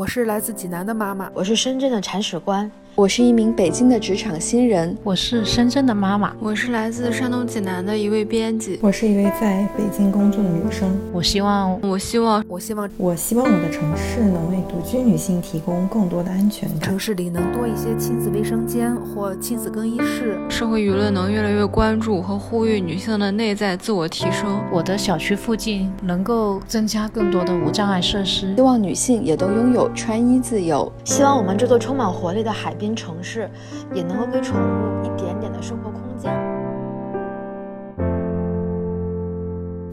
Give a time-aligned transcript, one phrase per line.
[0.00, 2.72] 我是来自济南的妈妈，我是深圳的铲屎官。
[2.96, 10.94] 我是一名北京的职场新人，我是深圳的妈妈，我是来自山东济南的一位编辑，我是一位在北京工作的女生。
[11.12, 24.60] 我希望，我希望，我希望，我希望我的城市能为独居女性提供更多的安全感，城市里能多一些亲子卫生间或亲子更衣室，社会舆论能越来越关注和呼吁女性的内在自我提升。
[24.70, 30.90] 我的小区附近能够增加更多的无障碍设施，希望女性也都拥有穿衣自由。
[31.04, 33.48] 希望我们这座充满活力的海边城市。
[33.92, 36.32] 也能够给宠物一点点的生活空间。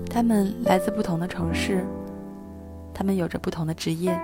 [0.09, 1.83] 他们来自不同的城市，
[2.93, 4.19] 他们有着不同的职业，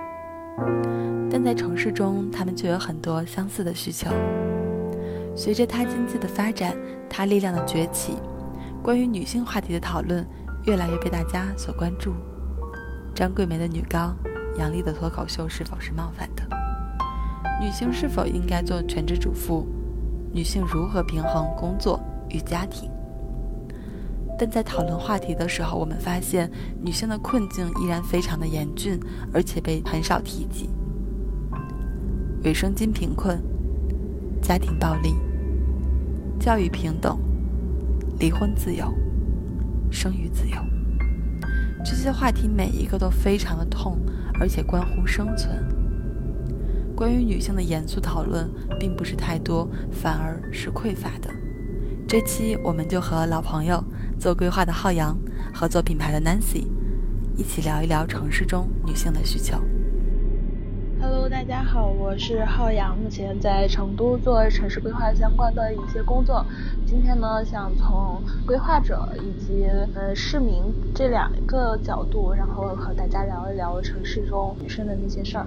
[1.30, 4.10] 但在城市中，他们却有很多相似的需求。
[5.36, 6.76] 随着他经济的发展，
[7.08, 8.18] 他力量的崛起，
[8.82, 10.26] 关于女性话题的讨论
[10.64, 12.12] 越来越被大家所关注。
[13.14, 14.14] 张桂梅的女高，
[14.58, 16.63] 杨丽的脱口秀是否是冒犯的？
[17.60, 19.66] 女性是否应该做全职主妇？
[20.32, 22.90] 女性如何平衡工作与家庭？
[24.36, 26.50] 但在讨论话题的时候，我们发现
[26.82, 28.98] 女性的困境依然非常的严峻，
[29.32, 30.68] 而且被很少提及。
[32.42, 33.40] 卫生巾贫困、
[34.42, 35.14] 家庭暴力、
[36.38, 37.16] 教育平等、
[38.18, 38.92] 离婚自由、
[39.90, 40.56] 生育自由，
[41.84, 43.96] 这些话题每一个都非常的痛，
[44.40, 45.64] 而且关乎生存。
[46.96, 51.28] 关于女性的严肃讨论并不是太多，反而是匮乏的。
[52.06, 53.82] 这期我们就和老朋友
[54.18, 55.18] 做规划的浩洋
[55.52, 56.68] 和做品牌的 Nancy
[57.36, 59.58] 一起聊一聊城市中女性的需求。
[61.00, 66.46] Hello，大家好，我是浩洋，目前在成都做城市规划相关的一些工作。
[66.86, 70.62] 今天呢，想从规划者以及呃市民
[70.94, 75.46] 这两个角度，然后和大家聊一聊城市中女生的那些事儿。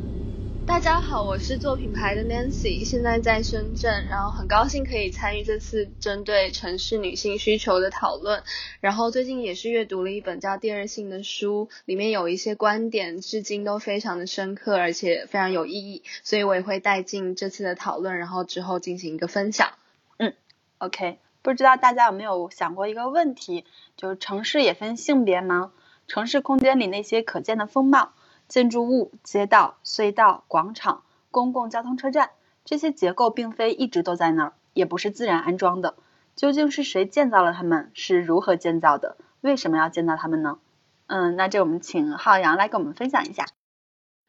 [0.68, 8.44] 大家好，我是做品牌的 Nancy，现在在深圳，然后很高兴可以参与这次针对城市女性需求的讨论。
[8.82, 19.70] 然后最近也是阅读了一本叫《第二性》的书，里面有一些观点至今都非常的深刻，而且非常有意义，所以我也会带进这次的讨论，然后之后进行一个分享。
[20.18, 20.34] 嗯
[20.80, 23.64] ，OK，不知道大家有没有想过一个问题，
[23.96, 25.72] 就是城市也分性别吗？
[26.08, 28.12] 城市空间里那些可见的风貌。
[28.48, 32.32] 建筑物、街道、隧道、广场、公共交通车站，
[32.64, 35.96] 这些结构并非一直都在那儿，也不是自然安装的。
[36.36, 37.92] 究竟是谁建造了它们？
[37.94, 39.18] 是如何建造的？
[39.42, 40.60] 为什么要建造它们呢？
[41.08, 43.46] 嗯，那这我们请浩洋来给我们分享一下。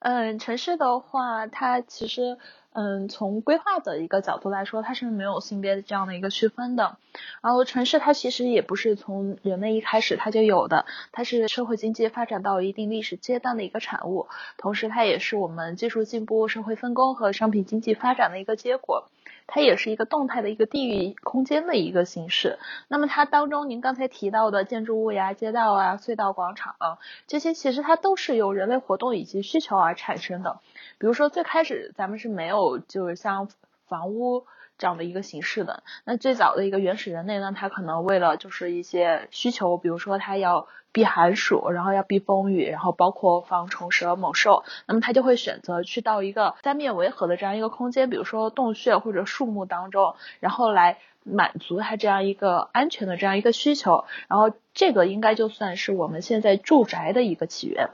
[0.00, 2.38] 嗯，城市的话，它其实。
[2.80, 6.96] 嗯，从规划的一个角度来说，它是没有性别这样的一个区分的。
[7.42, 14.28] 然后城市它其实也不是从人类一开始它就有的，它是社会经济发展到一定历史阶段的一个产物，
[14.58, 19.08] 同时它也是我们技术进步、社会分工和商品经济发展的一个结果。
[19.48, 22.58] 它也是一个动态的一个地域空间的一个形式。
[22.86, 30.60] 那么它当中，您刚才提到的建筑物呀、街道啊、隧道、广场啊，这些其实它都是由人类活动以及需求而产生的。
[30.98, 33.48] 比如说最开始咱们是没有就是像
[33.86, 34.44] 房屋
[34.76, 35.82] 这样的一个形式的。
[36.04, 40.68] 那最早的一个原始人类呢，他可能为了就是一些需求，比如说他要。
[40.92, 57.90] 避寒暑，然后要避风雨，然后包括防虫蛇猛兽，那么他就会选择去到一个三面围合的这样一个空间，比如说洞穴或者树木当中，然后来满足他这样一个安全的这样一个需求，然后这个应该就算是我们现在住宅的一个起源。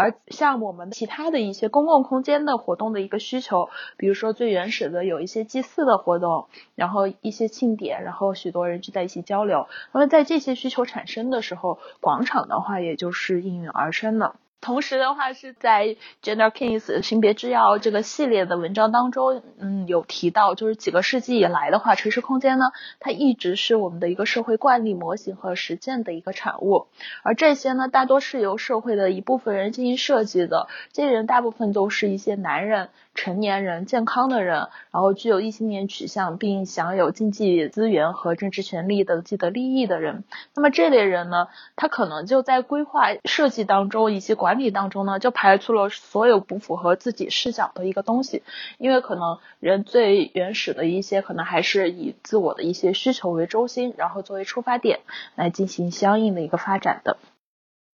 [0.00, 3.68] 而像我们其他的一些公共空间的活动的一个需求，
[3.98, 9.68] 比如说最原始的有一些祭祀的活动，然后一些庆典，然后许多人聚在一起交流。
[9.92, 14.36] 那么在这些需求产生的时候，广场的话也就是应运而生了。
[14.60, 22.66] 同时的话，是在 Gender Kings 性别制药这个系列的文章当中，嗯，有提到，就是几个世纪以来的话，城市空间呢，
[22.98, 26.88] 它一直是我们的一个社会惯例模型和实践的一个产物，
[27.22, 32.90] 而这些呢，大多是由社会的一部分人进行设计的，这些人大部分都是一些男人。
[33.14, 40.24] 成年人、健康的人，然后具有异性恋取向，并享有经济资源和政治权利的既得利益的人，
[40.54, 48.42] 那么这类人呢，他可能就在规划设计当中以及管理当中呢，就排除了所有不符合自己视角的一个东西，
[48.78, 55.00] 因为可能人最原始的一些，可能还是以自我的一些需求为中心，然后作为出发点
[55.34, 57.18] 来进行相应的一个发展的。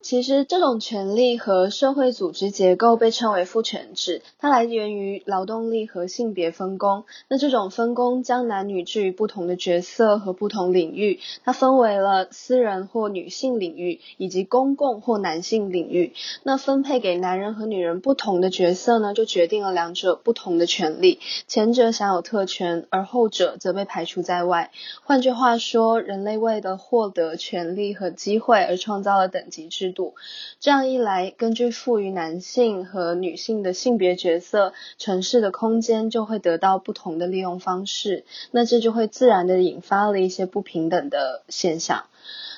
[0.03, 7.05] 其实这种权利和社会组织结构被称为父权制，它来源于劳动力和性别分工。
[7.27, 16.13] 那这种分工将男女置于不同的角色和不同领域，它分为了私人或女性领域以及公共或男性领域。
[16.45, 21.19] 那分配给男人和女人不同的角色呢，就决定了两者不同的权利。
[21.49, 24.71] 前者享有特权，而后者则被排除在外。
[25.03, 29.86] 换句话说，人类为了获得权利和机会而创造了等级制。
[29.87, 30.15] 制度，
[30.61, 42.07] 这样一来，根据赋予男性和女性的性别角色，城市的空间就会得到不同的利用方式，那这就会自然的引发了一些不平等的现象。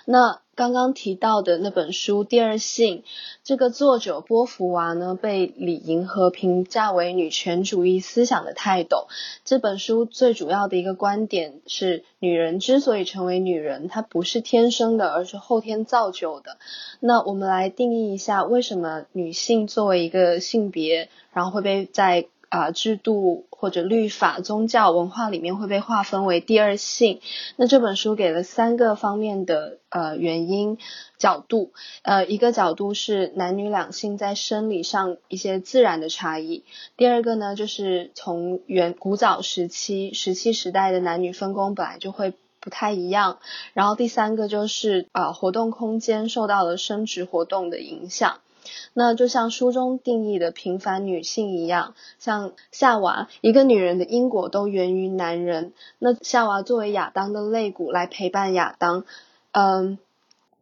[0.04, 3.02] 那刚刚提到的那本书《第二性》，
[3.44, 9.06] 这个作者波伏娃呢，被李银河评价为女权主义思想的泰斗。
[9.44, 16.58] 这本书最主要的一个观点是，女人之所以成为女人，她不是天生的，而是后天造就的。
[16.98, 27.20] 那我们来定义一下，为什么女性作为一个性别，然后会被在啊，制度或者律法、宗教、文化里面会被划分为第二性。
[27.56, 30.78] 那这本书给了三个方面的呃原因
[31.18, 31.72] 角度，
[32.02, 36.62] 呃，一个角度是男女两性在生理上一些自然的差异。
[36.96, 43.40] 第二个呢，就是从原古早时期、石器时代的男女分工本来就会不太一样。
[43.74, 48.38] 然后第三个就是啊，活动空间受到了生殖活动的影响。
[48.92, 55.72] 那就像书中定义的平凡女性一样，像夏娃，一个女人的因果都源于男人。
[55.98, 59.04] 那夏娃作为亚当的肋骨来陪伴亚当，
[59.52, 59.98] 嗯，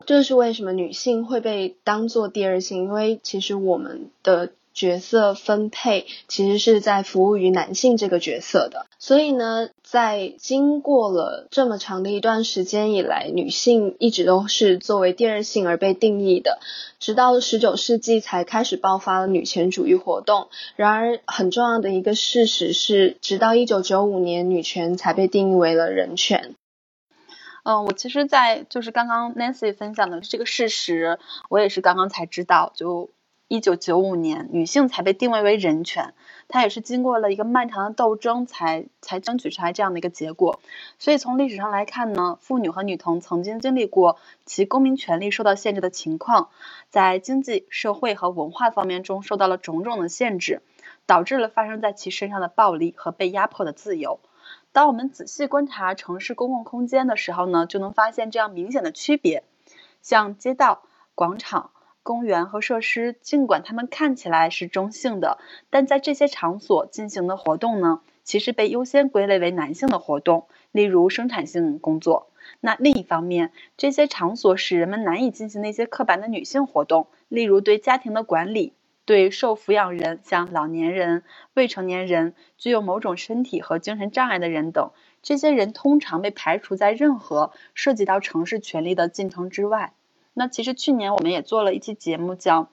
[0.04, 2.84] 这是为什么女性会被当做第二性？
[2.84, 4.52] 因为其实我们的。
[4.76, 16.58] 角色分配其实是在服务于男性这个角色的，所以呢，在经过了这么长的一段时间以来，女性一直都是作为第二性而被定义的，
[17.00, 20.48] 直到十九世纪才开始爆发了女权主义活动。
[20.76, 26.54] 然而，很重要的一个事实是，直到一九九五年，女权才被定义为了人权。
[27.64, 31.18] 嗯，我其实，在就是刚刚 Nancy 分享的这个事实，
[31.48, 33.08] 我也是刚刚才知道，就。
[33.48, 36.14] 一九九五年，女性才被定位为人权，
[36.48, 40.58] 它也是经过了一个漫长的斗争才才争取出来这样的一个结果。
[40.98, 46.50] 所以从历史上来看呢，妇女和女童曾经经历过其公民权利受到限制的情况，
[46.90, 50.60] 在经济社会和文化方面中受到了种种的限制，
[51.06, 54.18] 导致了发生在其身上的暴力和被压迫的自由。
[54.72, 59.44] 当我们仔细观察城市公共空间的时候呢，就能发现这样明显的区别，
[60.02, 60.82] 像街道、
[61.14, 61.70] 广场。
[62.06, 65.38] 公园和设施，尽管它们看起来是中性的，
[65.70, 72.28] 但在这些场所进行的活动呢，其实被优先归类为男性的活动，例如生产性工作。
[72.60, 78.72] 那另一方面，这些场所使人们难以进行那些刻板的女性活动，例如对家庭的管理、
[79.04, 81.24] 对受抚养人，像老年人、
[81.54, 84.92] 未成年人、具有某种身体和精神障碍的人等。
[85.24, 89.92] 这些人通常被排除在任何涉及到城市权利的进程之外。
[90.38, 92.68] 那其实去年我们也做了一期节目，叫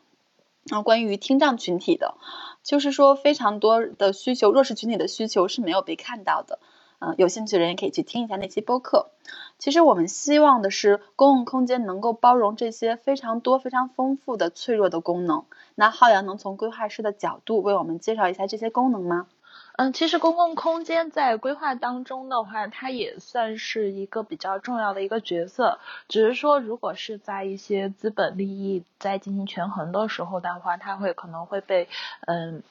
[0.70, 2.16] 啊关于听障群体的，
[2.62, 6.60] 就是说非常多的需求，弱势群体的需求是没有被看到的。
[7.00, 9.12] 嗯，有兴趣的人也可以去听一下那期播客。
[9.60, 15.46] 其实我们希望的是公共空间能够包容这些非常多、非常丰富的脆弱的功能。
[15.76, 19.28] 那浩洋能从规划师的角度为我们介绍一下这些功能吗？
[19.76, 25.80] 嗯，其实公共空间在规划当中的话，它也算是一个比较重要的一个角色。
[26.08, 31.88] 只是说，如果是在一些资本利益在进行权衡的时候的话，它会可能会被
[32.28, 32.62] 嗯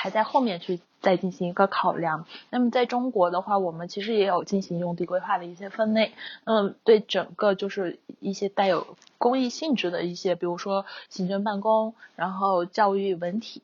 [0.00, 0.80] 排在后面去。
[1.02, 2.26] 再进行一个考量。
[2.50, 6.12] 那么在中国的话，我们其实也有进行用地规划的一些分类。
[6.44, 13.62] 嗯，对整个就是一些带有公益性质的一些，比如说行政办公，然后教育文体，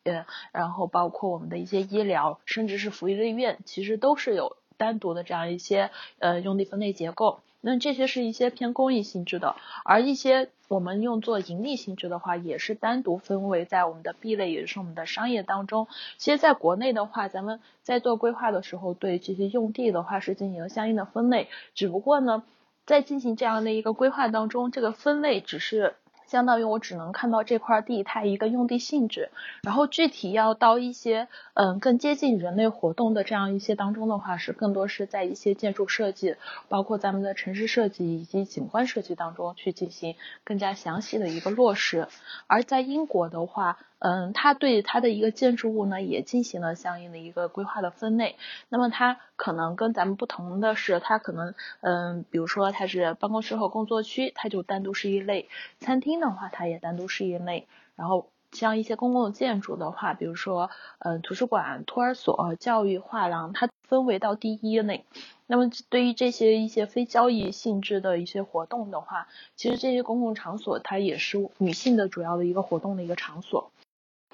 [0.51, 7.41] 然后包括我们的一些医疗，甚至是福利院，其实都是有单独的这样一些呃用地分类结构。
[7.69, 15.89] 那这些是一些偏公益性质的，而一些我们用作盈利性质的话，也是单独分为在我们的 B 类，也就是我们的商业当中。
[16.17, 21.49] 其实，在国内的话，咱们在做规划的时候，对这些用地的话是进行了相应的分类。
[21.75, 22.45] 只不过呢，
[22.85, 25.97] 在进行这样的一个规划当中，这个分类只是。
[26.27, 29.31] 相当于我只能看到这块地它一个用地性质，
[29.63, 36.37] 然后具体要到一些嗯更接近人类活动的这样一些当中的话，是更多是在一些建筑设计，
[36.69, 42.09] 包括咱们的城市设计以及景观设计当中去进行更加详细的一个落实。
[42.47, 48.37] 而在英国的话，嗯，它对它的一个建筑物呢也进行了相应的一个规划的分类。
[48.69, 55.47] 那么它可能跟咱们不同的是，它可能嗯，比如说它是办公室和工作区，它就单独是一类；
[55.81, 57.67] 餐厅的话，它也单独是一类。
[57.97, 65.07] 然后像一些公共建筑的话，比如说嗯，图书馆、托儿所、教育画廊，它分为到第一类。
[65.47, 73.71] 那么对于这些一些非交易性质的一些活动的话，其实这些公共场所它也是女性的主要的一个活动的一个场所。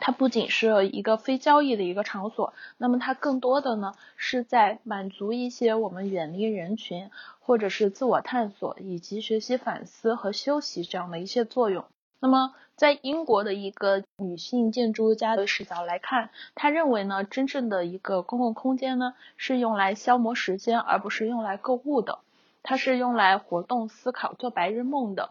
[0.04, 11.84] 它不仅是一个非交易的一个场所，那么它更多的呢是在满足一些我们远离人群，或者是自我探索以及学习反思和休息这样的一些作用。
[12.18, 22.18] 那么在英国的一个女性建筑家的视角来看，她认为呢，真正的一个公共空间呢是用来消磨时间，而不是用来购物的，
[22.64, 25.30] 它是用来活动、思考、做白日梦的。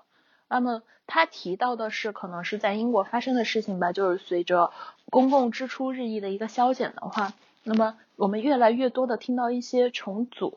[0.52, 4.72] 那么他提到的是，可能是在英国发生的事情吧，就是随着
[5.10, 7.32] 公共支出日益的一个削减的话，
[7.64, 10.54] 那么我们越来越多的听到一些重组、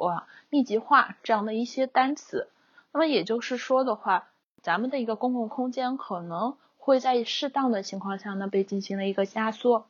[0.51, 2.49] 密集化这样的一些单词。
[2.93, 4.27] 那么也就是说的话，
[4.63, 9.87] 咱们的一个公共空间可能会在适当的情况下呢被进行了一个压缩。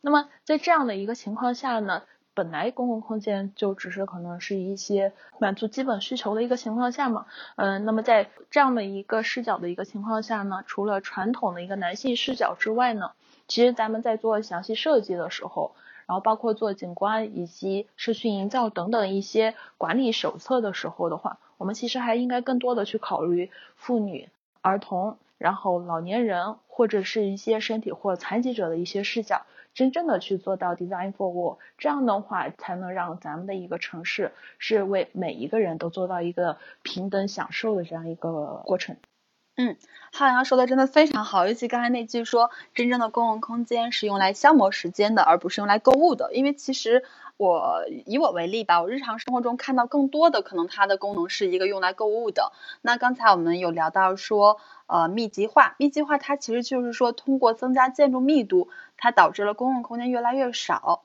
[0.00, 2.02] 那么在这样的一个情况下呢？
[2.32, 13.12] 本来公共空间就只是可能是一些满足基本需求的一个情况下嘛，嗯，那么在这样的一个视角的一个情况下呢，除了传统的一个男性视角之外呢，
[13.48, 15.72] 其实咱们在做详细设计的时候，
[16.06, 24.28] 然后包括做景观以及社区营造等等一些管理手册的时候的话，我们其实还应该更多的去考虑妇女、
[24.62, 29.42] 儿童，然后老年人或者是一些身体或残疾者的一些视角。
[29.74, 38.96] 真正的去做到 design for all，这样的话才能让咱们的一个城市是为每一个人都做到一个平等享受的这样一个过程。
[39.60, 39.76] 嗯，
[40.10, 46.32] 浩洋说的真的非常好，尤其刚才那句说，真正的公共空间是用来消磨时间的，而不是用来购物的。
[46.32, 47.04] 因为其实
[47.36, 52.52] 我以我为例吧，我日常生活中看到更多的可能它的功能是一个用来购物的。
[52.80, 54.58] 那刚才我们有聊到说。
[54.92, 61.04] 呃，密集化，密集化它其实就是说，通过增加建筑密度，它导致了公共空间越来越少。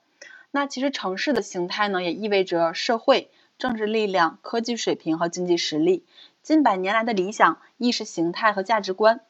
[0.50, 6.04] 那其实城市的形态呢，也意味着社会、政治力量、科技水平和经济实力。
[6.42, 9.20] 近百年来的理想、意识形态和价值观，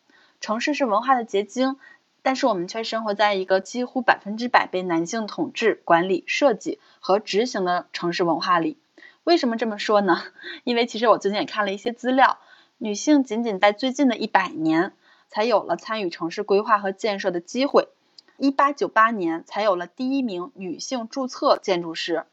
[0.40, 1.76] 城市是文化的结晶，
[2.22, 8.76] 但是我们却生活在一个几乎百分之百被男性统治、管理、设计和执行的城市文化里。
[9.24, 10.22] 为什么这么说呢？
[10.64, 12.38] 因为其实我最近也看了一些资料。
[12.78, 14.92] 女性仅仅在最近的一百年
[15.28, 17.88] 才有了参与城市规划和建设的机会。
[18.36, 22.26] 一八九八年才有了第一名女性注册建筑师，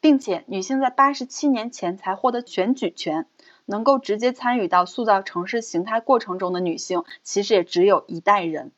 [0.00, 3.26] 并且女性在八十七年前才获得选举权，
[3.66, 8.72] 能够直接参与到塑造城市形态过程中的女性，其实也只有一代人。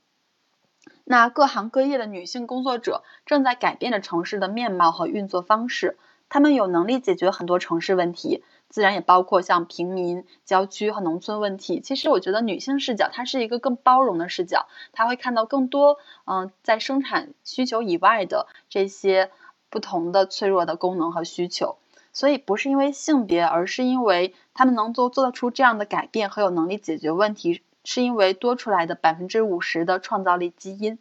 [1.05, 5.99] 那各行各业的女性工作者正在改变着城市的面貌和运作方式，
[6.29, 8.45] 她们有能力解决很多城市问题。
[8.69, 11.81] 自然也包括像平民、郊区和农村问题。
[11.81, 19.31] 其实我觉得女性视角它是一个更包容的视角，她会看到更多嗯在生产需求以外的这些
[19.73, 21.77] 不同的脆弱的功能和需求。
[22.13, 30.99] 所以不是因为性别，而是因为他们能做做得出这样的改变和有能力解决问题，是因为多出来的百分之五十的创造力基因。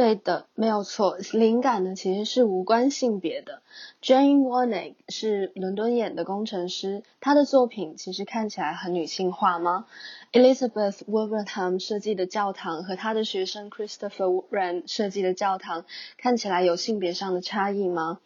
[0.00, 1.18] 对的，没有错。
[1.34, 3.60] 灵感呢其实是无关性别的。
[4.02, 9.84] Jane Warnick 是伦敦眼的工程师，他的作品其实看起来很女性化吗
[10.32, 15.84] ？Elizabeth w o l v e r t o n 设计的教堂和他的学生 Christopher Wren 设计的教堂
[16.16, 18.20] 看起来有性别上的差异吗？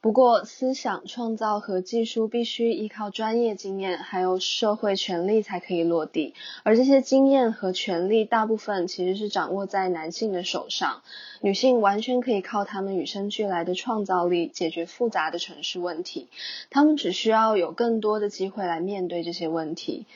[0.00, 6.34] 不过，思想创造和技术必须依靠专业经验，还有社会权力才可以落地。
[6.62, 11.02] 而这些经验和权力，大部分其实是掌握在男性的手上。
[11.40, 16.28] 女性完全可以靠他们与生俱来的创造力解决复杂的城市问题。
[16.70, 20.06] 他们只需要有更多的机会来面对这些问题。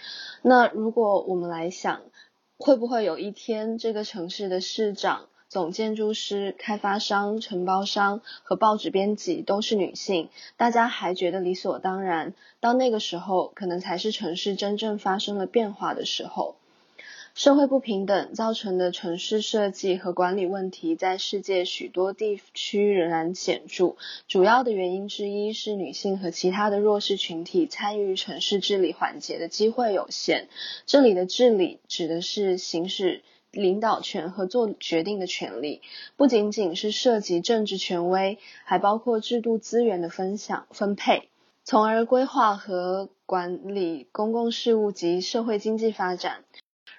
[0.43, 2.03] 那如果我们来想，
[2.59, 5.29] 会不会有一天，这个城市的市长？
[5.49, 10.29] 总建筑师、开发商、承包商和报纸编辑都是女性，
[10.59, 12.35] 大家还觉得理所当然。
[12.61, 16.57] 到那个时候，可能才是城市真正发生了变化的时候。
[17.35, 23.95] 社会不平等造成的城市设计和管理问题，在世界许多地区仍然显著。
[24.27, 30.49] 主要的原因之一是女性和其他的弱势群体参与城市治理环节的机会有限。
[30.85, 33.23] 这里的治理指的是行使。
[33.51, 35.81] 领导权和做决定的权利，
[36.17, 41.29] 不仅仅是涉及政治权威，还包括制度资源的分享分配，
[41.65, 46.45] 从而规划和管理公共事务及社会经济发展。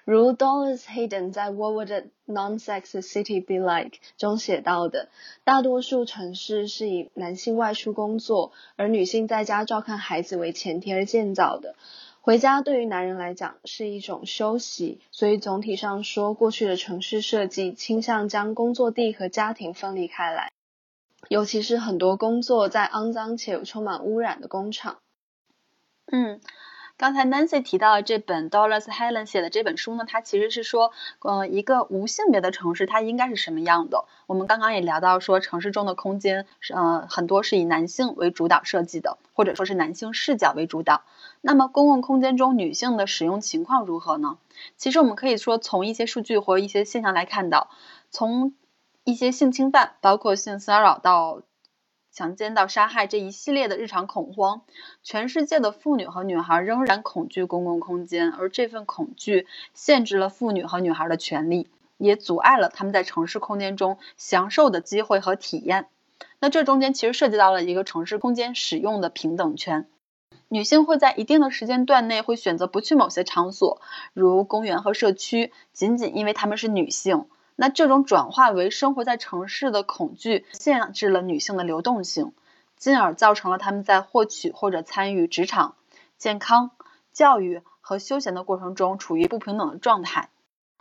[0.04, 5.08] 如 Doris Hayden 在《What Would Non-Sex City Be Like》中写到的，
[5.44, 11.76] 大多数城市是以男性外出工作，而女性在家照看孩子为前提而建造的。
[12.22, 20.52] 回家对于男人来讲是一种休息，所以总体上说，过去的城市设计倾向将工作地和家庭分离开来，
[21.28, 24.98] 尤其是很多工作在肮脏且充满污染的工厂。
[26.06, 26.40] 嗯。
[27.00, 34.04] 刚才 Nancy 提到这本 Doris Helen 写的这本书呢，它其实是说，呃，一个无性别的城市它应该是什么样的。
[34.26, 41.00] 我们刚刚也聊到说，城市中的空间是呃很多是以男性为主导设计的，或者说是男性视角为主导。
[41.40, 44.36] 那么公共空间中女性的使用情况如何呢？
[44.76, 47.70] 其实我们可以说从一些数据或一些现象来看到，
[48.10, 48.52] 从
[49.04, 51.40] 一些性侵犯，包括性骚扰到。
[52.12, 54.62] 强奸到杀害这一系列的日常恐慌，
[55.02, 65.86] 全世界的妇女和女孩仍然恐惧公共空间，而这份恐惧限制了妇女和女孩的权利，也阻碍了他们在城市空间中享受的机会和体验。
[66.40, 69.86] 那这中间其实涉及到了一个城市空间使用的平等权，
[70.48, 73.80] 女性会在一定的时间段内会选择不去某些场所，
[74.14, 77.26] 如公园和社区，仅仅因为她们是女性。
[77.60, 82.32] 那这种转化为生活在城市的恐惧，限制了女性的流动性，
[82.78, 85.76] 进而造成了她们在获取或者参与职场、
[86.16, 86.70] 健康、
[87.12, 90.30] 教育和休闲的过程中处于不平等的状态。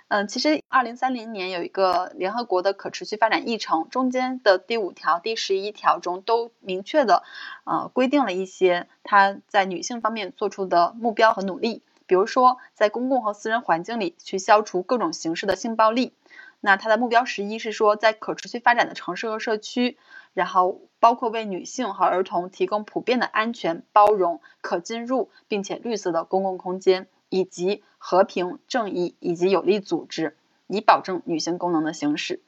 [0.07, 7.24] 嗯，其实二零三零年有一个联合国的可持续发展议程，中间的第五条、第十一条中都明确的
[7.65, 16.13] 呃规定了一些他在女性方面做出的目标和努力，比如说在公共和私人环境里去消除各种形式的性暴力。
[16.61, 19.97] 那它的目标十一是说，在可持续发展的城市和社区，
[20.33, 30.35] 然后包括为女性和儿童提供普遍的安全、包容、可进入并且绿色的公共空间，以及和平、正义以及有力组织，
[30.67, 32.41] 以保证女性功能的行使。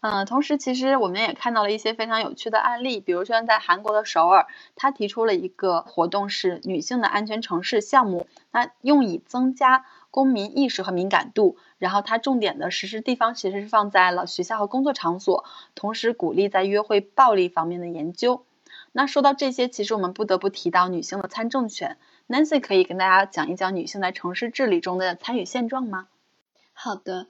[0.00, 4.46] 嗯，同时其实我们也看到了一些非常有趣的案例，比如说在韩国的首尔，
[4.76, 11.56] 他提出了一个活动是女性的安全城市项目，那用以增加公民意识和敏感度。
[11.84, 18.46] 然后它重点的实施地方其实是放在了学校和工作场所，同时鼓励在约会暴力方面的研究。
[18.92, 21.98] 那说到这些，其实我们不得不提到女性的参政权。
[22.26, 26.08] Nancy 可以跟大家讲一讲女性在城市治理中的参与现状吗？
[26.72, 27.26] 好的。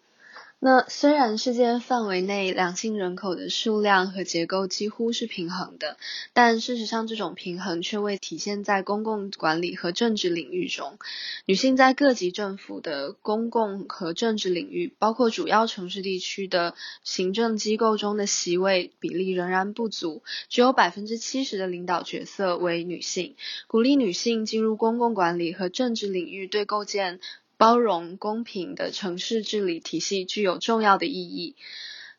[0.61, 5.99] 那虽然世界范围内两性人口的数量和结构几乎是平衡的，
[6.33, 10.99] 但事实上这种平衡却未体现在公共管理和政治领域中。
[11.45, 23.37] 女性在各级政府的公共和政治领域，包括主要城市地区的行政机构中的席位比例仍然不足，只有百分之七十的领导角色为女性。
[23.67, 27.21] 鼓励女性进入公共管理和政治领域，对构建。
[27.65, 31.57] 包容公平的城市治理体系具有重要的意义。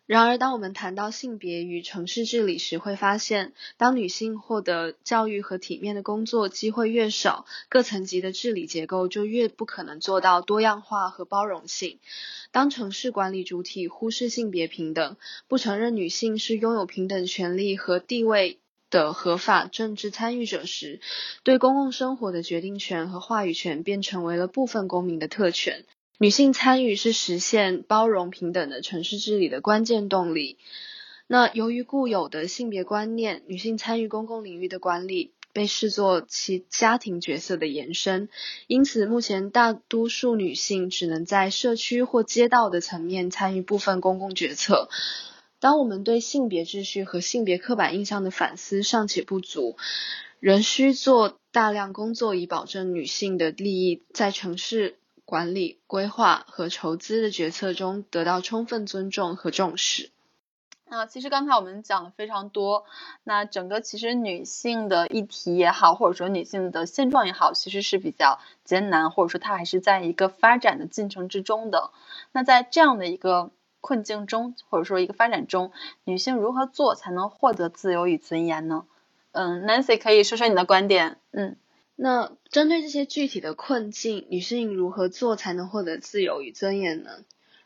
[0.07, 11.99] 然而，当我们谈到性别与城市治理时，会发现，当女性获得教育和体面的工作机会越少，各层级的治理结构就越不可能做到多样化和包容性。
[12.51, 15.15] 当城市管理主体忽视性别平等，
[15.47, 18.57] 不承认女性是拥有平等权利和地位。
[18.89, 20.99] 的合法政治参与者时，
[21.43, 25.85] 对公共生活的决定权和话语权便成为了部分公民的特权。
[26.17, 30.57] 女性参与是实现包容平等的城市治理的关键动力。
[31.27, 38.29] 那由于固有的性别观念，女性参与公共领域的管理被视作其家庭角色的延伸，
[38.67, 44.87] 因此目前大多数女性只能在社区或街道的层面参与部分公共决策。
[45.65, 49.77] 当我们对性别秩序和性别刻板印象的反思尚且不足，
[50.39, 60.11] 仍需做大量工作以保证女性的利益在城市管理、规划和筹资的决策中得到充分尊重和重视。
[60.87, 62.85] 啊，其实刚才我们讲了非常多，
[63.23, 71.89] 那整个其实女性的议题也好，或者说女性的现状也好，其实是比较艰难，或者说它还是在一个发展的进程之中的。
[72.31, 73.49] 那在这样的一个。
[73.85, 75.71] 困境中，或者说一个发展中，
[76.05, 78.85] 女性如何做才能获得自由与尊严呢？
[79.31, 81.17] 嗯，Nancy 可以说说你的观点。
[81.29, 81.55] 嗯，
[81.95, 87.11] 那针对这些具体的困境，女性如何做才能获得自由与尊严呢？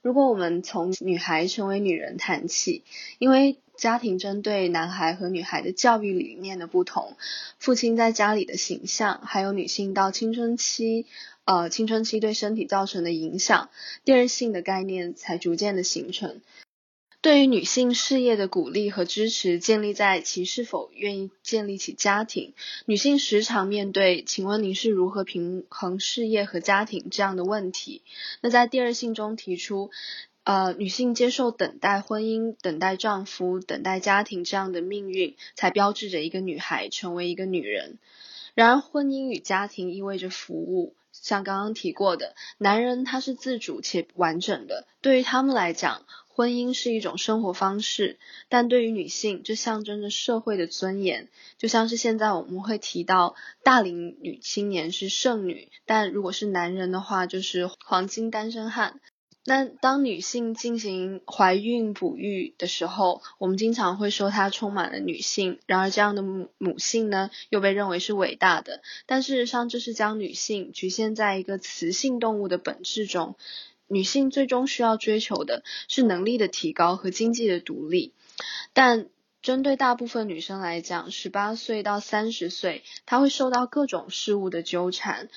[0.01, 2.84] 如果我们从女孩成为女人谈起，
[3.17, 7.15] 因为家庭针对男孩和女孩的教育理念的不同，
[7.60, 11.05] 父亲在家里的形象，还有女性到青春期。
[11.52, 13.72] 呃，青春期对身体造成的影响，
[14.06, 16.42] 第二性的概念才逐渐的形成。
[17.22, 22.54] 对于女性事业的鼓励和支持，建立在其是否愿意建立起家庭。
[22.86, 28.04] 女性时常面对“请问您是如何平衡事业和家庭”这样的问题。
[28.42, 29.90] 那在第二性中提出，
[30.44, 37.98] 呃，女性接受等待婚姻、等待丈夫、等待家庭这样的命运，才标志着一个女孩成为一个女人。
[38.54, 40.94] 然而，婚姻与家庭意味着服务。
[41.12, 46.06] 像刚刚提过的，男人他是自主且完整的，对于他们来讲。
[46.32, 48.17] 婚姻是一种生活方式，
[48.48, 51.28] 但对于女性，这象征着社会的尊严。
[51.58, 59.02] 就像是现在我们会提到大龄女青年是剩女，但如果是男人的话，就是黄金单身汉。
[59.50, 65.58] 那当女性进行怀孕哺育的时候，我们经常会说她充满了女性。
[65.66, 68.84] 然而，这样的母母性呢，又被认为是伟大的。
[69.08, 73.38] 但事实上，这是将女性局限在一个雌性动物的本质中。
[73.88, 78.14] 女性最终需要追求的是能力的提高和经济的独立，
[78.74, 79.08] 但
[79.42, 85.28] 针对大部分女生来讲，十八岁到三十岁，她会受到各种事物的纠缠。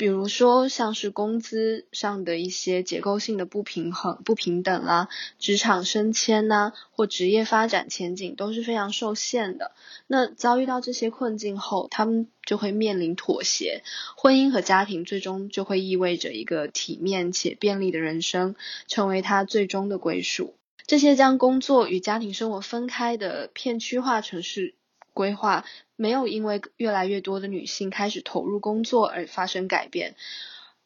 [0.00, 9.72] 比如说，像是工资上的一些结构性的不平衡、不平等啦，职场升迁呐，或职业发展前景都是非常受限的。
[10.06, 13.82] 那遭遇到这些困境后，他们就会面临妥协，
[14.16, 20.54] 婚姻和家庭最终就会意味着一个体面且便利的人生，成为他最终的归属。
[20.86, 24.74] 这些将工作与家庭生活分开的片区化城市。
[25.20, 30.14] 规划没有因为越来越多的女性开始投入工作而发生改变，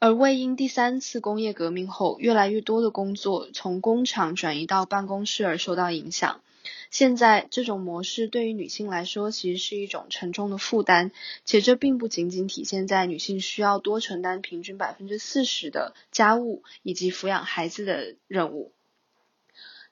[0.01, 6.41] 而未因第三次工业革命后越来越多的工作从工厂转移到办公室而受到影响。
[6.91, 11.13] 现在这种模式对于女性来说其实是一种沉重的负担，
[11.45, 18.73] 且这并不仅仅体现在女性需要多承担平均百分之四十的家务以及抚养孩子的任务。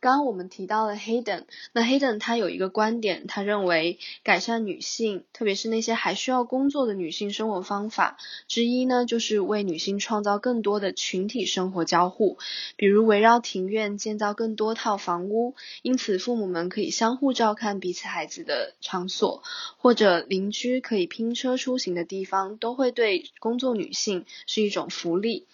[0.03, 12.37] 刚刚我们提到了 Hayden，那 Hayden 他有一个观点，他认为改善女性，特别是那些还需要工作的女性生活方法之一呢，就是为女性创造更多的群体生活交互，
[12.75, 19.45] 比如围绕庭院建造更多套房屋，因此父母们可以相互照看彼此孩子的场所，
[19.77, 25.47] 或者邻居可以拼车出行的地方，都会对工作女性是一种福利。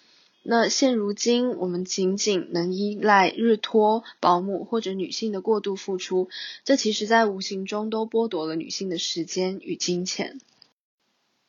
[0.43, 6.29] 那现如今，我们仅仅能依赖日托、保姆或者女性的过度付出，
[6.65, 10.41] 这其实在无形中都剥夺了女性的时间与金钱。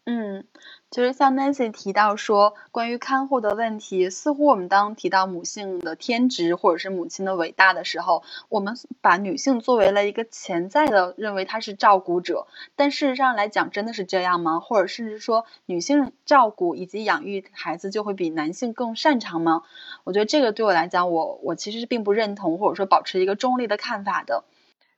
[0.09, 0.45] 嗯。
[0.89, 12.47] 就是像 Nancy 提到说，关于看护的问题，似乎我们当提到母性的天职或者是母亲的伟大的时候，我们把女性作为了一个潜在的，认为她是照顾者。
[12.75, 14.59] 但事实上来讲，真的是这样吗？
[14.59, 19.61] 或者甚至说，女性照顾以及养育孩子就会比男性更擅长吗？
[20.05, 24.43] 我觉得这个对我来讲，我我其实是并不认同，或者说保持一个中立的看法的。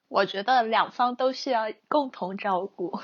[0.08, 2.98] 我觉得两方都需要共同照顾。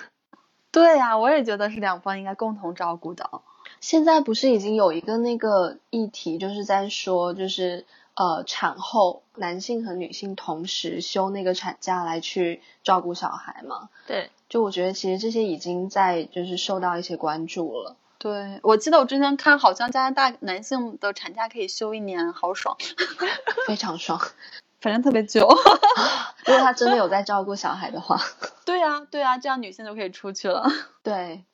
[0.71, 3.41] 对呀，我也觉得是两方应该共同照顾的。
[3.79, 13.89] 现在不是已经有一个那个议题，就是在说，就是呃，产后男性和女性同时休那个产假来去照顾小孩嘛？
[14.07, 17.95] 对，就我觉得其实这些已经在就是受到一些关注了。
[18.17, 22.75] 对，我记得我之前看，好像加拿大男性的产假可以休一年，好爽，
[23.67, 24.19] 非常爽。
[24.79, 25.47] 反正特别久，
[26.45, 28.19] 如果他真的有 在照顾小孩的话，
[28.65, 30.67] 对啊对啊，这样女性就可以出去了。
[31.03, 31.45] 对，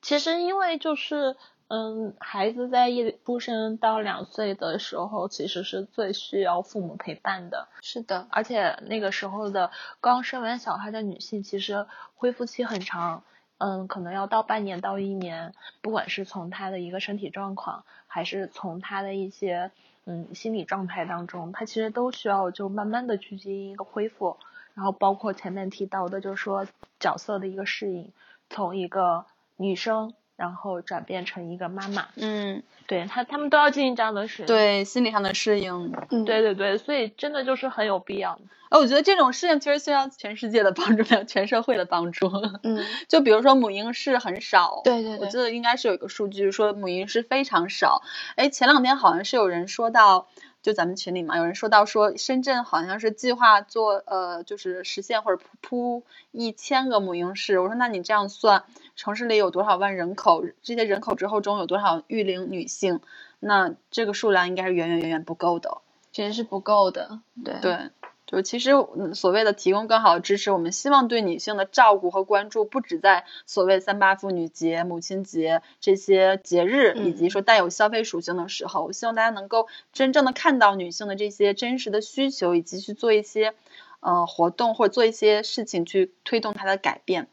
[0.00, 1.36] 其实因为就是
[1.68, 7.68] 嗯，孩子在一出生到两岁的时候，其实是最需要父母陪伴的。
[7.80, 13.24] 是的，而且那个时候的刚生完小孩的女性，其实恢复期很长，
[13.62, 19.70] 嗯，可能要到半年到一年，不管是从他的一个身体状况，还是从他的一些。
[20.04, 24.36] 嗯，心理状态当中，他其实都需要就慢慢的去进行一个恢复，
[24.74, 26.66] 然后包括前面提到的，就是说
[26.98, 28.10] 角色的一个适应，
[28.50, 30.12] 从一个女生。
[30.36, 38.38] 然后转变成一个妈妈，嗯，对他，他们都要进行这样的适应，对心理上的适应，嗯，对对对，所以真的就是很有必要。
[38.70, 42.30] 哦，我觉得这种事情其实需要全世界的帮助， 全社会的帮助。
[42.62, 48.02] 嗯， 就比如说母婴室很少，对对对，我记得应该是有一个数据说母婴室非常少。
[48.36, 50.28] 哎，前两天好像是有人说到。
[50.62, 57.58] 就咱们群里嘛，有人说到说深圳好像是计划做呃，就是实现或者铺铺一千个母婴室。
[57.58, 58.62] 我说那你这样算，
[59.02, 60.44] 城市里有多少万人口？
[60.62, 63.00] 这些人口之后中有多少育龄女性？
[63.40, 65.78] 那这个数量应该是远远远远不够的，
[66.12, 67.18] 其实是不够的。
[67.44, 67.78] 对对。
[68.26, 68.70] 就其实
[69.14, 83.52] 所谓的提供更好的支持，我们希望对女性的照顾和关注，不止在所谓三八妇女节、母亲节这些节日，以及说带有消费属性的时候，我希望大家能够真正的看到女性的这些真实的需求，以及去做一些
[83.98, 87.26] 呃活动或者做一些事情去推动它的改变。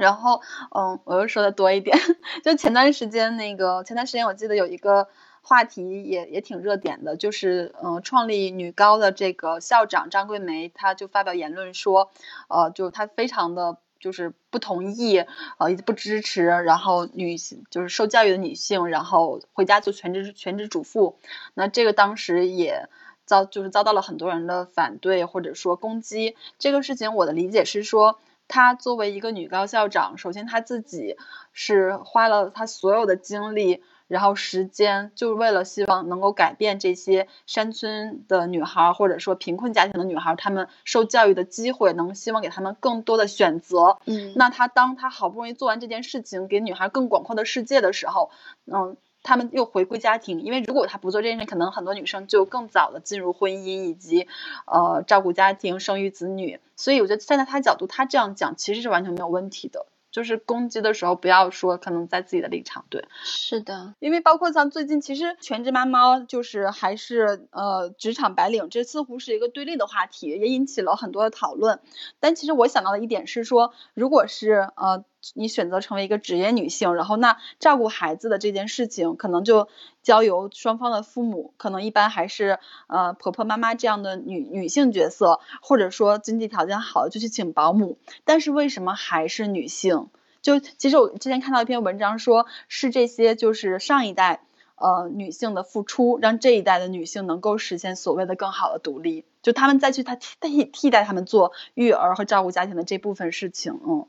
[0.00, 0.40] 然后，
[0.74, 1.94] 嗯，我又说的多一点，
[2.42, 5.08] 就前段时间那个，前段时间我记得有一个
[5.42, 12.10] 话题也也挺热点的，就是嗯，创立女高的这个校长张桂梅，她就发表言论说，
[12.48, 15.18] 呃，就她非常的就是不同意，
[15.58, 21.18] 呃，不支持，然后女性就是受教育的女性，然后回家做全职全职主妇，
[21.52, 22.88] 那这个当时也
[23.26, 26.36] 遭就是遭到了很多人的反对或者说攻击。
[26.58, 28.18] 这个事情我的理解是说。
[28.50, 31.16] 她作为一个女高校长，首先她自己
[31.52, 43.98] 是花了她所有的精力，然后时间，就是为了希望能够改变这些山村的女孩，或者说贫困家庭的女孩，她们受教育的机会，能希望给她们更多的选择。
[44.06, 48.30] 嗯，那她当她好不容易做完这件事情，给女孩更广阔的世界的时候，
[48.66, 48.96] 嗯。
[49.22, 54.26] 他们又回归家庭，因为如果他不做这件事，可能很多女生就更早的进入婚姻，以及
[54.66, 56.60] 呃照顾家庭、生育子女。
[56.76, 59.86] 所以我觉得站在他角度，他这样讲其实是完全没有问题的。
[60.10, 71.78] 就是攻击的时候，不要说可能在自己的立场，对，是的，因为包括像最近，其实全职妈妈就是还是呃职场白领，这似乎是一个对立的话题，也引起了很多的讨论。
[72.18, 75.04] 但其实我想到的一点是说，如果是呃
[75.34, 79.68] 你选择成为一个职业女性，然后那照顾孩子的这件事情，可能就
[80.02, 87.98] 交由双方的父母，可能一般还是呃婆婆妈妈这样的女女性角色，或者说经济条件好就去请保姆。
[88.24, 90.08] 但是为什么还是女性？
[90.42, 94.40] 就其实我之前看到一篇文章，说是这些就是上一代
[94.76, 104.06] 呃女性的付出，让这一代的女性能够实现所谓的更好的独立，就他们再去他替替代他们做育儿和照顾家庭的这部分事情，嗯，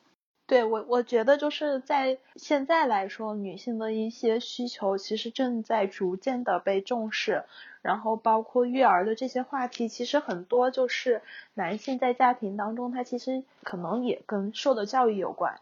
[0.51, 7.45] 对我我觉得就是在现在来说，女性的一些需求其实正在逐渐的被重视，
[7.81, 11.21] 然后包括育儿的这些话题，其实很多就是
[11.53, 15.55] 男性在家庭当中，他其实可能也跟受的教育有关。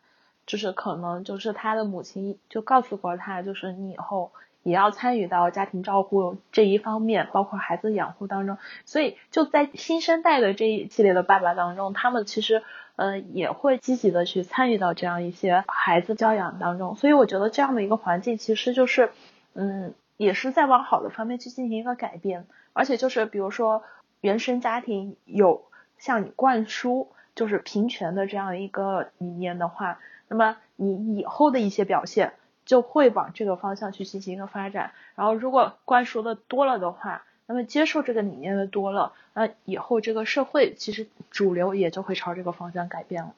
[0.48, 4.32] 就是可能就是他的母亲就告诉过他，就是你以后
[4.64, 8.58] 也要参与到家庭照顾这一方面，包括孩子养护当中。
[8.86, 12.64] 所以就在新生代的这一系列的爸爸当中，他们其实
[13.00, 16.96] 呃也会积极的去参与到这样一些孩子教养当中。
[16.96, 19.12] 所以我觉得这样的一个环境其实就是
[19.54, 22.46] 嗯也是在往好的方面去进行一个改变。
[22.74, 23.84] 而且就是比如说
[24.20, 25.64] 原生家庭有
[25.98, 30.00] 向你灌输就是平权的这样一个理念的话。
[30.32, 32.34] 那么你以后的一些表现
[32.64, 43.34] 就会往这个方向去进行一个发展，然后如果灌输的多了的话，那么接受这个理念的多了，那以后这个社会其实主流也就会朝这个方向改变了。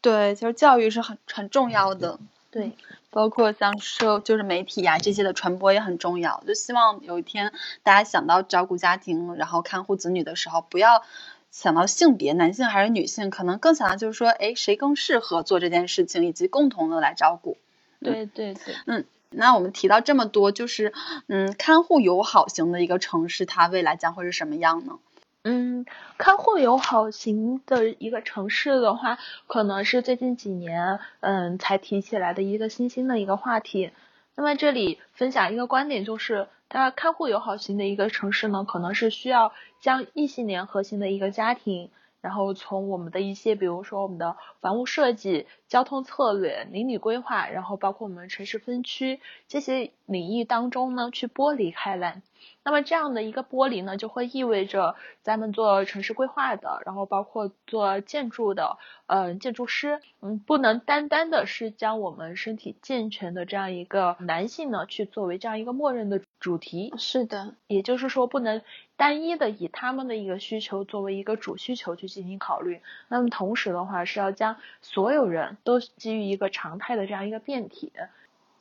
[0.00, 2.20] 对，其实教育是很很重要的，
[2.52, 2.70] 对，
[3.10, 6.44] 包括像社就是媒体呀这些的传播也很重要。
[6.46, 11.02] 就希望有一天大家想到照顾家庭，然后看护子女的时候，不要。
[11.50, 17.56] 想到性别，男性还是女性，可能更想到就是说，哎，谁更适合做这件事情，以及共同的来照顾。
[18.00, 20.92] 对对对，嗯，那我们提到这么多，就是
[21.26, 24.98] 嗯，看护友好型的一个城市，它未来将会是什么样呢？
[25.44, 25.86] 嗯，
[26.18, 33.90] 看护友好型的一个城市的话，可能是最近几年嗯才提起来的一个新兴的一个话题。
[34.34, 52.22] 那么这里分享一个观点，就是它看护友好型的一个城市呢，可能是需要将异性恋核心的一个家庭，然后从我们的一些，比如说我们的房屋设计、交通策略、邻里规划，然后包括我们城市分区这些领域当中呢，去剥离开来。
[52.64, 66.92] 那么这样的一个剥离呢，就会意味着咱们做城市规划的，然后包括做建筑的，嗯，建筑师，嗯，不能单单的是将我们身体健全的这样一个男性呢，去作为这样一个默认的主题。
[66.96, 68.62] 是的，也就是说，不能
[68.96, 72.80] 单一的以他们的一个需求作为一个主需求去进行考虑。
[73.08, 77.92] 那么同时的话，是要将所有人都基于一个常态的这样一个变体。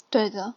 [0.10, 0.54] 对的，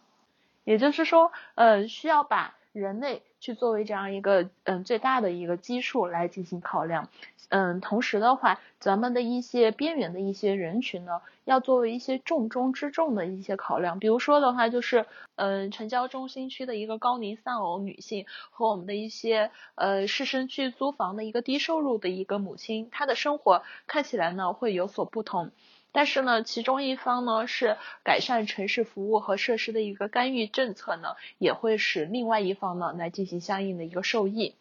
[0.63, 2.55] 也就是说，呃，需要把。
[2.73, 7.09] 人类去作为这样一个嗯最大的一个基数来进行考量，
[7.49, 13.99] 嗯，同时的话，咱们的一些边缘的一些人群呢，要作为一些重中之重的一些考量。
[13.99, 25.51] 比如说的话，就是嗯城郊中心区的一个高龄丧偶女性和我们的一些呃市身区租房的一个低收入的一个母亲，她的生活看起来呢会有所不同。
[25.91, 34.55] 但是呢，其中一方呢是改善城市服务和设施的一个干预政策呢，也会使另外一方呢来进行相应的一个受益。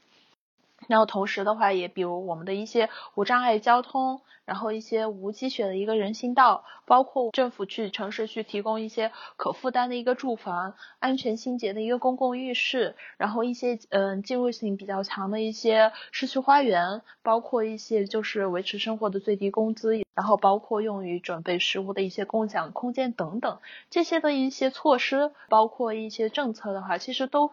[0.88, 4.20] 然后同时的话，也比如我们的一些无障碍交通。
[4.46, 27.52] 然后一些无积雪的一个人行道，包括政府去城市去提供一些可负担的一个住房，安全清洁的一个公共浴室，然后一些嗯进入性比较强的一些社区花园，包括一些就是维持生活的最低工资，然后包括用于准备食物的一些共享空间等等，这些的一些措施，包括一些政策的话，其实都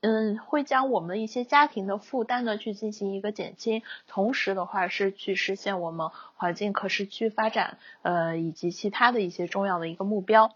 [0.00, 6.10] 嗯会将我们一些家庭的负担呢去进行一个减轻，同时的话是去实现我们。
[6.40, 10.54] 环境可持续发展，呃，以及其他的一些重要的一个目标。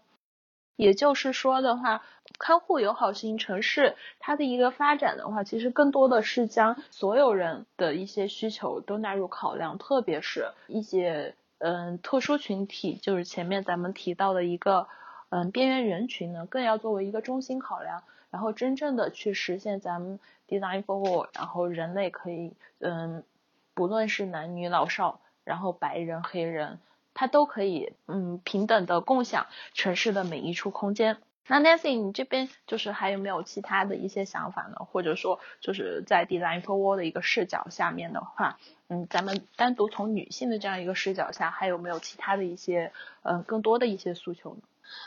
[0.77, 2.03] 也就是说的话，
[2.39, 14.87] 看护友好型城市它的一个发展的话，其实更多的是将所有人的一些需求都纳入考量，特别是一些嗯特殊群体，就是前面咱们提到的一个
[15.29, 23.23] 嗯边缘人群呢，更要作为一个中心考量，然后真正的去实现咱们 design for all，然后人类可以嗯
[23.73, 25.19] 不论是男女老少。
[25.45, 26.79] 然后白人、黑人，
[27.13, 31.17] 他都可以嗯平等的共享城市的每一处空间。
[31.47, 34.77] 那 Nancy，你这边就是还有没有其他的一些想法呢？
[34.89, 42.91] 或者说就是在 Design for Wall 的一个视角下面的话，嗯，咱们单独从女性的这样一个视角下，还有没有其他的一些
[43.23, 44.61] 嗯更多的一些诉求呢？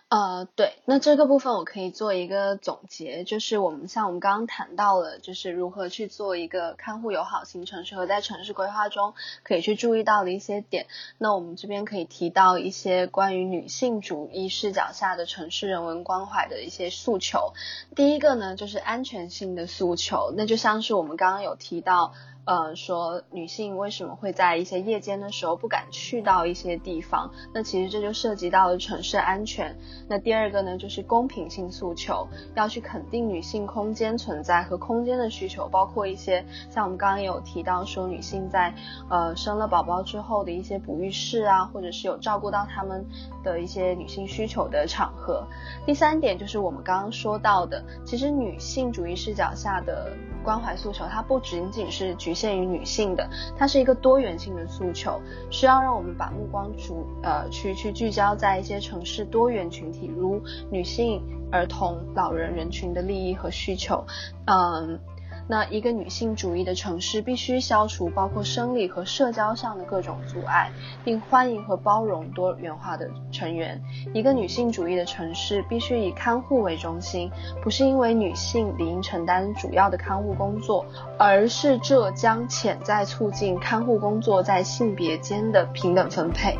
[0.08, 10.86] 呃，对，那这个部分我可以做一个总结，就是我们像我们刚刚谈到了，就是如何去做一个看护友好型城市和在城市规划中可以去注意到的一些点。
[11.18, 17.52] 那我们这边可以提到一些关于女性主义视角下的城市人文关怀的一些诉求。
[17.96, 22.14] 第一个呢，就是安全性的诉求，那就像是我们刚刚有提到。
[22.46, 27.28] 呃，说女性为什么会在一些夜间的时候不敢去到一些地方？
[27.52, 29.76] 那其实这就涉及到了城市安全。
[30.08, 38.72] 那第二个呢，就是公平性诉求，要去肯定女性空间存在和空间的需求，包括一些像我们刚刚有提到说女性在
[39.10, 43.04] 呃生了宝宝之后的一些哺育室啊，或者是有照顾到他们
[43.42, 45.44] 的一些女性需求的场合。
[45.84, 50.12] 第三点就是我们刚刚说到的，其实女性主义视角下的。
[50.44, 55.20] 关怀诉求，它不仅仅是局限于女性的，它是一个多元性的诉求，
[55.50, 64.04] 需要让我们把目光主呃去去聚焦在一些城市多元群体，如女性、儿童、老人人群的利益和需求，
[64.44, 65.00] 嗯。
[65.48, 70.70] 那一个女性主义的城市必须消除包括生理和社交上的各种阻碍，
[71.04, 73.80] 并欢迎和包容多元化的成员。
[74.12, 77.30] 一个女性主义的城市必须以看护为中心，
[77.62, 80.84] 不是因为女性理应承担主要的看护工作，
[81.16, 86.58] 而是这将潜在促进看护工作在性别间的平等分配。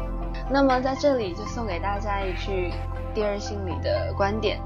[0.49, 2.71] 那么在这里就送给大家一句
[3.13, 4.61] 第二性里的观点。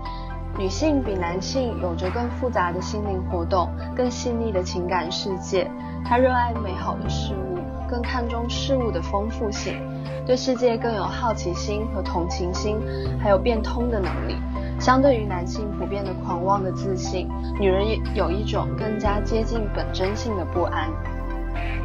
[0.58, 5.70] 女性比男性有着更复杂的心灵活动，更细腻的情感世界。
[6.04, 7.58] 她热爱美好的事物，
[7.88, 9.80] 更看重事物的丰富性，
[10.26, 12.78] 对世界更有好奇心和同情心，
[13.22, 14.36] 还有变通的能力。
[14.78, 20.88] 相对于男性普遍的狂妄的自信，女人有一种更加接近本真性的不安。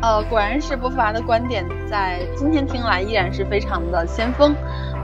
[0.01, 4.55] 呃，果然是波伏娃的观点，在今天听来依然是非常的先锋。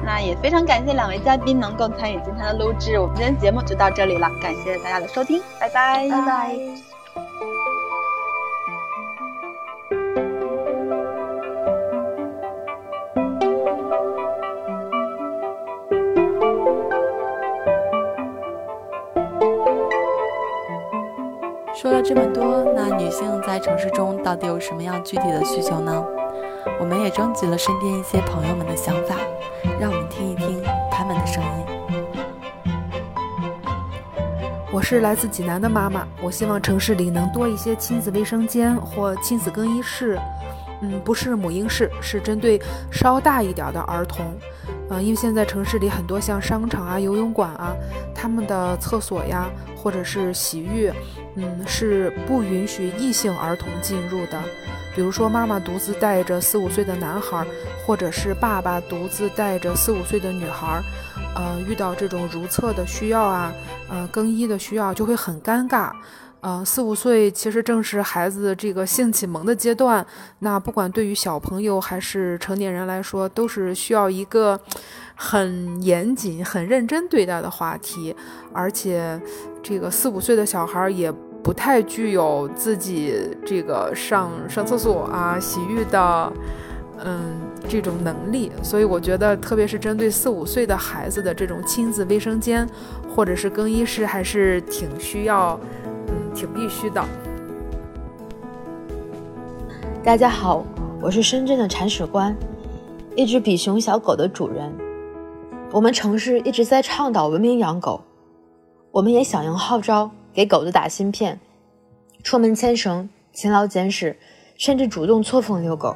[0.03, 6.57] 那也非常感谢两位嘉宾能够参与今天的录制，我们今天节目就到这里了，感谢大家的收听，拜拜，拜拜。
[21.73, 26.05] 说了这么多，那女性在城市中到底有什么样具体的需求呢？
[26.79, 29.15] 我们也征集了身边一些朋友们的想法，
[34.73, 40.17] 我是来自济南的妈妈，我希望城市里能多一些亲子卫生间或亲子更衣室，
[40.81, 42.57] 嗯，不是母婴室，是针对
[42.89, 44.25] 稍大一点的儿童。
[44.89, 47.75] 嗯，因为现在城市里很多像商场啊、游泳馆啊，
[48.15, 50.89] 他们的厕所呀，或者是洗浴，
[51.35, 54.39] 嗯，是不允许异性儿童进入的。
[54.95, 57.45] 比如说，妈妈独自带着四五岁的男孩，
[57.85, 60.81] 或者是爸爸独自带着四五岁的女孩，
[61.35, 63.53] 呃，遇到这种如厕的需要啊，
[63.89, 65.91] 呃，更衣的需要，就会很尴尬。
[66.41, 70.03] 呃，四五岁其实正是孩子这个性启蒙的阶段，
[70.39, 74.59] 那不管对于小朋友还是成年人来说，都是需要一个
[75.13, 78.15] 很严谨、很认真对待的话题。
[78.51, 79.21] 而且，
[79.61, 81.11] 这个四五岁的小孩也
[81.43, 86.33] 不太具有自己这个上上厕所啊、洗浴的，
[87.03, 88.51] 嗯，这种能力。
[88.63, 92.67] 所以，我觉得，特别是针对四五岁的孩子的这种亲子卫生间
[93.15, 95.59] 或者是更衣室，还是挺需要。
[96.07, 97.03] 嗯挺必须的。
[100.01, 100.65] 大家好，
[101.01, 102.35] 我是深圳的铲屎官，
[103.17, 104.73] 一只比熊小狗的主人。
[105.71, 108.01] 我们城市一直在倡导文明养狗，
[108.91, 111.39] 我们也响应号召，给狗子打芯片，
[112.23, 114.17] 出门牵绳，勤劳捡屎，
[114.57, 115.95] 甚至主动错峰遛狗。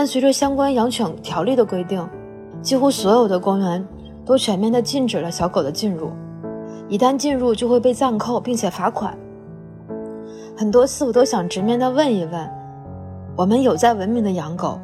[0.00, 2.08] 但随着相关养犬条例的规定，
[2.62, 3.86] 几乎所有的公园
[4.24, 6.10] 都全面的禁止了小狗的进入，
[6.88, 9.14] 一旦进入就会被暂扣并且罚款。
[10.56, 12.50] 很多次我都想直面的问一问：
[13.36, 14.80] 我们有在文明的养狗，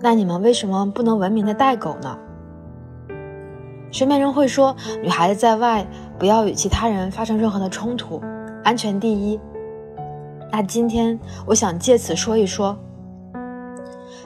[0.00, 2.18] 那你们为什么不能文明的带狗呢？
[3.92, 5.86] 身边人会说，女孩子在外
[6.18, 8.20] 不要与其他人发生任何的冲突，
[8.64, 9.38] 安全第一。
[10.50, 12.76] 那今天我想借此说一说。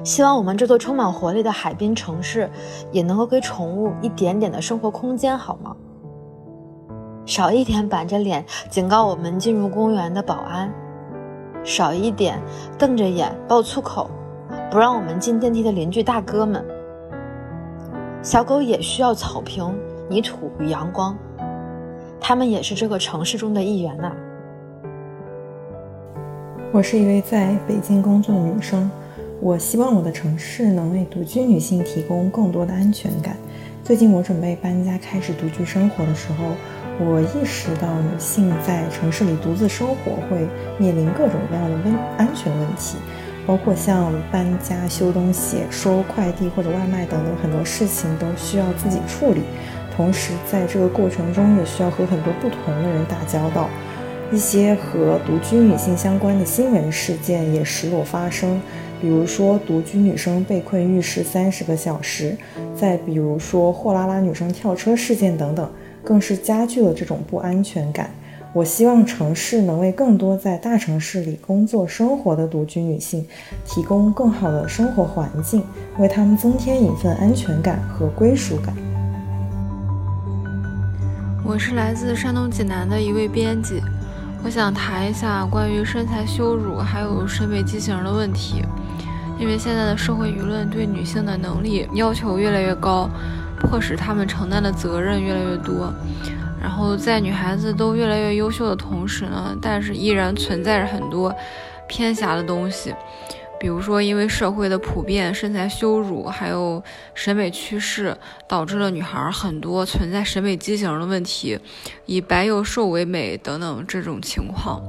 [0.03, 2.49] 希望我们这座充满活力的海滨城市，
[2.91, 5.77] 也能够给宠物一点点的生活空间，好吗？
[7.27, 10.73] 少一点板着脸警告我们进入公园的保安，
[11.63, 12.41] 少一点
[12.79, 14.11] 瞪着眼爆粗口，
[14.71, 16.65] 不让我们进电梯的邻居大哥们。
[18.23, 19.73] 小狗也需要草坪、
[20.09, 21.17] 泥土与阳光，
[22.19, 24.13] 它们也是这个城市中的一员呐。
[26.73, 28.91] 我是一位在北京工作的女生。
[29.43, 33.35] 我希望我的城市能为独居女性提供更多的安全感。
[33.83, 36.53] 最近我准备搬家，开始独居生活的时候，
[37.03, 42.99] 我意识到女性在城市里独自生活会面临各种各样的问安全问题，
[43.47, 49.41] 包括像搬家、修东西、收快递或者外卖等等很多事情都需要自己处理。
[49.97, 53.71] 同时，在这个过程中也需要和很多不同的人打交道，
[54.31, 58.61] 一些和独居女性相关的新闻事件也时有发生。
[59.01, 62.37] 比如说，独居女生被困浴室三十个小时；
[62.79, 65.71] 再比如说，货拉拉女生跳车事件等等，
[66.05, 68.11] 更是加剧了这种不安全感。
[68.53, 73.25] 我希望城市能为更多在大城市里工作生活的独居女性
[73.65, 75.63] 提供更好的生活环境，
[75.99, 78.75] 为她们增添一份安全感和归属感。
[81.45, 83.81] 我是来自山东济南的一位编辑，
[84.45, 88.65] 我想谈一下关于身材羞辱还有审美畸形的问题。
[89.41, 93.09] 因为现在的社会舆论对女性的能力要求越来越高，
[93.59, 95.91] 迫使她们承担的责任越来越多。
[96.61, 101.35] 然后在女孩子都越来越优秀的同时呢，但是依然存在着很多
[101.89, 102.95] 偏狭的东西。
[103.59, 106.83] 比如说，因为社会的普遍身材羞辱，还有
[107.15, 108.17] 审美趋势，
[108.47, 111.59] 导致了女孩很多存在审美畸形的问题，
[112.05, 114.83] 以白又瘦为美等等这种情况。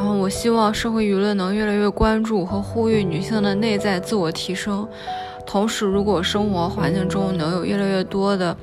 [0.00, 4.88] 然后，我希望社会舆论能越来越关注和呼吁女性的内在自我提升。
[5.46, 8.56] 同时，如果生活环境中能有越来越多的，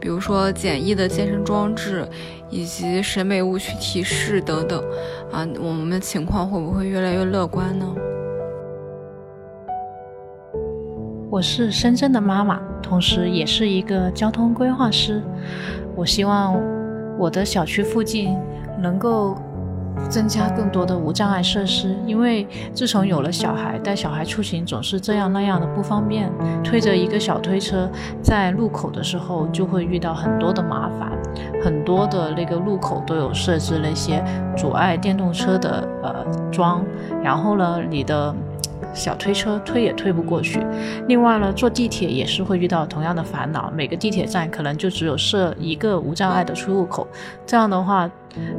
[0.00, 2.04] 比如说简易的健身装置，
[2.48, 4.82] 以及审美误区提示等等，
[5.30, 7.86] 啊，我们的情况会不会越来越乐观呢？
[11.30, 15.22] 我是深圳的妈妈，同时也是一个交通规划师。
[15.94, 16.60] 我希望
[17.16, 18.36] 我的小区附近
[18.82, 19.38] 能够
[20.08, 26.30] 增加更多的无障碍设施，因为自从有了小孩，带小孩出行总是这样那样的不方便，
[26.64, 27.88] 推着一个小推车
[28.22, 31.12] 在路口的时候就会遇到很多的麻烦，
[31.62, 34.24] 很多的那个路口都有设置那些
[34.56, 36.84] 阻碍电动车的呃桩，
[37.22, 38.34] 然后呢，你的。
[38.92, 40.66] 小推车推也推不过去。
[41.06, 47.06] 另外呢，坐地铁也是会遇到同样的烦恼，每个地铁站可能就只有设一个无障碍的出入口。
[47.46, 48.10] 这样的话，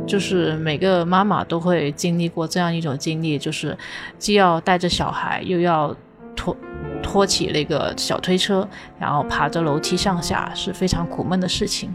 [0.06, 3.78] 就是每个妈妈都会经历过这样一种经历，就是
[4.18, 5.96] 既要带着小孩，又要
[6.36, 6.56] 拖
[7.02, 8.68] 拖起那个小推车，
[9.00, 11.94] 然后爬着楼梯上下，是非常苦闷的事情。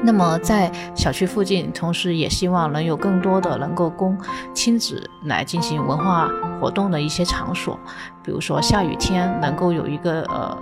[0.00, 4.16] 那么在小区附近，同时也希望能有更多的能够供
[4.54, 6.30] 亲子来进行文化
[6.60, 7.76] 活动的一些场所，
[8.22, 10.56] 比如说下雨天能够有一个呃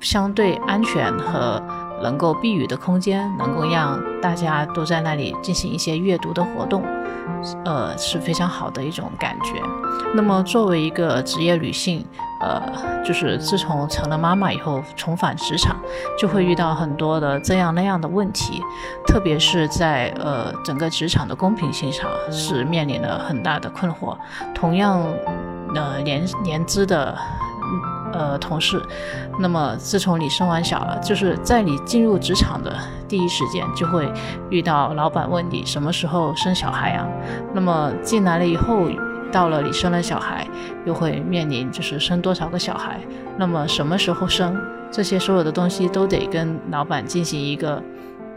[0.00, 1.62] 相对安全和
[2.02, 6.82] 能够避雨的空间，能够让大家都在那里进行一些阅读的活动。
[7.64, 9.60] 呃，是非常好的一种感觉。
[10.14, 12.04] 那么，作为一个职业女性，
[12.40, 12.62] 呃，
[13.04, 15.76] 就是自从成了妈妈以后，重返职场，
[16.18, 18.62] 就会遇到很多的这样那样的问题，
[19.06, 24.16] 特别是在呃整个职场的公平性上，是面临了很大的困惑。
[24.54, 25.02] 同样，
[25.74, 27.16] 呃，年年资的。
[28.12, 28.80] 呃，同事，
[29.38, 32.76] 那么自从你生完小了，就是在你进入职场的
[33.08, 34.12] 第一时间，就会
[34.50, 37.06] 遇到老板问你什么时候生小孩啊？
[37.54, 38.88] 那么进来了以后，
[39.32, 40.46] 到了你生了小孩，
[40.84, 43.00] 又会面临就是生多少个小孩？
[43.38, 44.56] 那么什么时候生？
[44.90, 47.82] 这些所有的东西都得跟老板进行一个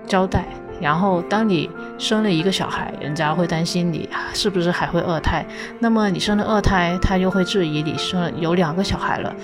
[0.08, 0.46] 交代，
[0.80, 5.46] 然后当你生了一个小孩，人家会担心你是不是还会二胎。
[5.80, 9.36] 那么你生了二胎，他又会质疑你生了有两个小孩了，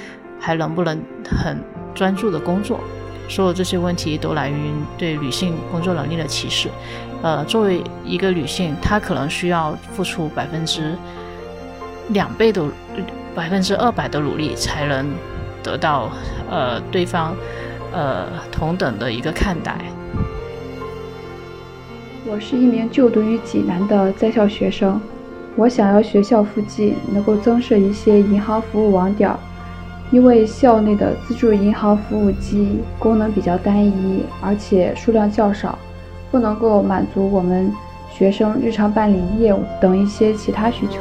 [0.42, 1.58] 还能不能很
[1.94, 2.80] 专注的工作？
[3.30, 6.68] 所有这些问题都来源于对女性工作能力的歧视。
[7.22, 10.98] 呃，作为一个女性，她可能需要付出百分之
[12.10, 12.66] 两倍的、
[13.34, 15.06] 百分之二百的努力，才能
[15.64, 16.10] 得到
[16.50, 17.34] 呃对方
[17.94, 19.78] 呃同等的一个看待。
[22.26, 25.00] 我是一名就读于济南的在校学生，
[25.56, 29.32] 我想要学校附近能够增设一些银行服务网点。
[30.12, 35.80] 因为校内的自助银行服务机功能比较单一，而且数量较少，
[36.30, 37.72] 不能够满足我们
[38.12, 40.99] 学生日常办理业务等一些其他需求。